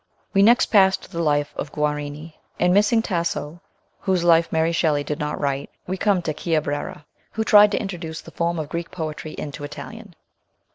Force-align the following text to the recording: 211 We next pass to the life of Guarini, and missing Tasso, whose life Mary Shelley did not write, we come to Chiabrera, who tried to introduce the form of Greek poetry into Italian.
211 0.33 0.33
We 0.33 0.41
next 0.43 0.65
pass 0.71 0.97
to 0.97 1.11
the 1.11 1.21
life 1.21 1.53
of 1.55 1.71
Guarini, 1.71 2.33
and 2.59 2.73
missing 2.73 3.03
Tasso, 3.03 3.61
whose 3.99 4.23
life 4.23 4.51
Mary 4.51 4.71
Shelley 4.71 5.03
did 5.03 5.19
not 5.19 5.39
write, 5.39 5.69
we 5.85 5.95
come 5.95 6.23
to 6.23 6.33
Chiabrera, 6.33 7.05
who 7.33 7.43
tried 7.43 7.69
to 7.73 7.79
introduce 7.79 8.19
the 8.19 8.31
form 8.31 8.57
of 8.57 8.67
Greek 8.69 8.89
poetry 8.89 9.33
into 9.37 9.63
Italian. 9.63 10.15